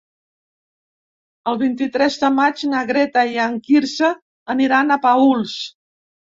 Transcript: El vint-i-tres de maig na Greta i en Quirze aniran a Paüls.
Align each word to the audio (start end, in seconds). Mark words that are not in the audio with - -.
El 1.51 1.59
vint-i-tres 1.59 2.17
de 2.23 2.33
maig 2.39 2.65
na 2.73 2.83
Greta 2.93 3.27
i 3.37 3.39
en 3.45 3.61
Quirze 3.69 4.13
aniran 4.57 4.99
a 4.99 5.01
Paüls. 5.09 5.57